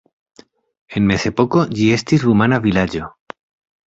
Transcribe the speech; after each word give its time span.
En 0.99 1.03
mezepoko 1.11 1.61
ĝi 1.79 1.89
estis 1.97 2.25
rumana 2.29 2.59
vilaĝo. 2.65 3.11